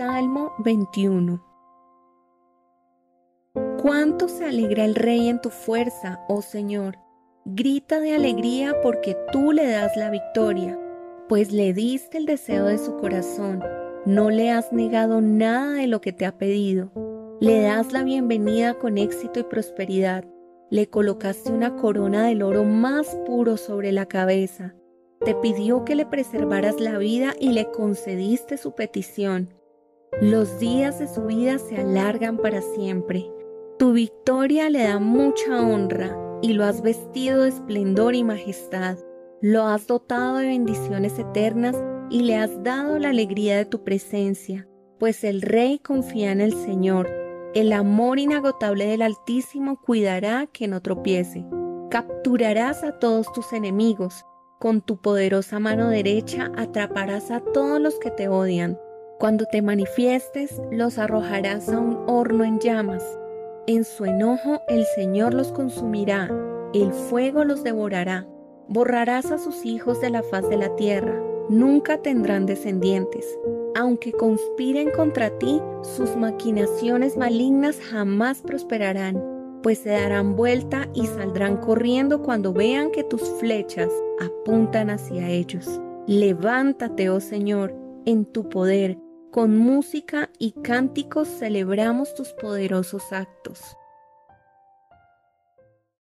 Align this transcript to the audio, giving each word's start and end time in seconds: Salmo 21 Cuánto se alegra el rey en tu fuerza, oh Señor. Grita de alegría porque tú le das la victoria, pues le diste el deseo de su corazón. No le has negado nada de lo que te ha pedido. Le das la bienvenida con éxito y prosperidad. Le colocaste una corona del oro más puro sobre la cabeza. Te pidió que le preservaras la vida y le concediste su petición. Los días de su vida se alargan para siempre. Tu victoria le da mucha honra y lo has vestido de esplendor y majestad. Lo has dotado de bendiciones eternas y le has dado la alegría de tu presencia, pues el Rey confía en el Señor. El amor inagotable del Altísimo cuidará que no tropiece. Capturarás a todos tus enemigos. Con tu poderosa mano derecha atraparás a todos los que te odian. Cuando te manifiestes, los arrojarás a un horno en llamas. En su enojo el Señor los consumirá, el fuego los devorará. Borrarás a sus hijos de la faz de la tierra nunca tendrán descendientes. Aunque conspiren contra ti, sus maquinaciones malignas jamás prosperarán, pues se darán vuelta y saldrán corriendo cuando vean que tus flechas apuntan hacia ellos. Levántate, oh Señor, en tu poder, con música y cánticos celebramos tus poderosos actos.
Salmo 0.00 0.54
21 0.60 1.44
Cuánto 3.82 4.28
se 4.28 4.46
alegra 4.46 4.86
el 4.86 4.94
rey 4.94 5.28
en 5.28 5.42
tu 5.42 5.50
fuerza, 5.50 6.24
oh 6.26 6.40
Señor. 6.40 6.96
Grita 7.44 8.00
de 8.00 8.14
alegría 8.14 8.80
porque 8.80 9.14
tú 9.30 9.52
le 9.52 9.70
das 9.70 9.98
la 9.98 10.08
victoria, 10.08 10.80
pues 11.28 11.52
le 11.52 11.74
diste 11.74 12.16
el 12.16 12.24
deseo 12.24 12.64
de 12.64 12.78
su 12.78 12.96
corazón. 12.96 13.62
No 14.06 14.30
le 14.30 14.50
has 14.50 14.72
negado 14.72 15.20
nada 15.20 15.74
de 15.74 15.86
lo 15.86 16.00
que 16.00 16.14
te 16.14 16.24
ha 16.24 16.38
pedido. 16.38 16.90
Le 17.38 17.60
das 17.60 17.92
la 17.92 18.02
bienvenida 18.02 18.72
con 18.78 18.96
éxito 18.96 19.38
y 19.38 19.42
prosperidad. 19.42 20.24
Le 20.70 20.88
colocaste 20.88 21.52
una 21.52 21.76
corona 21.76 22.24
del 22.24 22.40
oro 22.40 22.64
más 22.64 23.18
puro 23.26 23.58
sobre 23.58 23.92
la 23.92 24.06
cabeza. 24.06 24.74
Te 25.22 25.34
pidió 25.34 25.84
que 25.84 25.94
le 25.94 26.06
preservaras 26.06 26.80
la 26.80 26.96
vida 26.96 27.34
y 27.38 27.52
le 27.52 27.70
concediste 27.70 28.56
su 28.56 28.74
petición. 28.74 29.59
Los 30.20 30.58
días 30.58 30.98
de 30.98 31.08
su 31.08 31.22
vida 31.22 31.58
se 31.58 31.78
alargan 31.78 32.36
para 32.36 32.60
siempre. 32.60 33.32
Tu 33.78 33.94
victoria 33.94 34.68
le 34.68 34.82
da 34.82 34.98
mucha 34.98 35.62
honra 35.66 36.14
y 36.42 36.52
lo 36.52 36.66
has 36.66 36.82
vestido 36.82 37.44
de 37.44 37.48
esplendor 37.48 38.14
y 38.14 38.22
majestad. 38.22 38.98
Lo 39.40 39.64
has 39.64 39.86
dotado 39.86 40.36
de 40.36 40.48
bendiciones 40.48 41.18
eternas 41.18 41.74
y 42.10 42.24
le 42.24 42.36
has 42.36 42.62
dado 42.62 42.98
la 42.98 43.08
alegría 43.08 43.56
de 43.56 43.64
tu 43.64 43.82
presencia, 43.82 44.68
pues 44.98 45.24
el 45.24 45.40
Rey 45.40 45.78
confía 45.78 46.32
en 46.32 46.42
el 46.42 46.52
Señor. 46.52 47.08
El 47.54 47.72
amor 47.72 48.18
inagotable 48.18 48.88
del 48.88 49.00
Altísimo 49.00 49.80
cuidará 49.80 50.46
que 50.52 50.68
no 50.68 50.82
tropiece. 50.82 51.46
Capturarás 51.90 52.84
a 52.84 52.98
todos 52.98 53.32
tus 53.32 53.54
enemigos. 53.54 54.26
Con 54.58 54.82
tu 54.82 55.00
poderosa 55.00 55.58
mano 55.60 55.88
derecha 55.88 56.52
atraparás 56.58 57.30
a 57.30 57.40
todos 57.40 57.80
los 57.80 57.98
que 57.98 58.10
te 58.10 58.28
odian. 58.28 58.78
Cuando 59.20 59.44
te 59.46 59.62
manifiestes, 59.62 60.60
los 60.72 60.98
arrojarás 60.98 61.68
a 61.68 61.78
un 61.78 62.02
horno 62.08 62.42
en 62.42 62.58
llamas. 62.58 63.04
En 63.68 63.84
su 63.84 64.04
enojo 64.04 64.62
el 64.66 64.84
Señor 64.96 65.34
los 65.34 65.52
consumirá, 65.52 66.28
el 66.74 66.92
fuego 66.92 67.44
los 67.44 67.62
devorará. 67.62 68.26
Borrarás 68.66 69.30
a 69.30 69.38
sus 69.38 69.64
hijos 69.64 70.00
de 70.00 70.10
la 70.10 70.24
faz 70.24 70.48
de 70.48 70.56
la 70.56 70.74
tierra 70.74 71.30
nunca 71.50 71.98
tendrán 71.98 72.46
descendientes. 72.46 73.26
Aunque 73.74 74.12
conspiren 74.12 74.90
contra 74.90 75.36
ti, 75.38 75.60
sus 75.82 76.16
maquinaciones 76.16 77.16
malignas 77.16 77.78
jamás 77.80 78.40
prosperarán, 78.40 79.22
pues 79.62 79.78
se 79.78 79.90
darán 79.90 80.36
vuelta 80.36 80.88
y 80.94 81.06
saldrán 81.06 81.58
corriendo 81.58 82.22
cuando 82.22 82.52
vean 82.52 82.90
que 82.90 83.04
tus 83.04 83.22
flechas 83.40 83.90
apuntan 84.20 84.90
hacia 84.90 85.28
ellos. 85.28 85.80
Levántate, 86.06 87.10
oh 87.10 87.20
Señor, 87.20 87.74
en 88.06 88.24
tu 88.24 88.48
poder, 88.48 88.96
con 89.30 89.56
música 89.56 90.30
y 90.38 90.52
cánticos 90.52 91.28
celebramos 91.28 92.14
tus 92.14 92.28
poderosos 92.32 93.12
actos. 93.12 93.76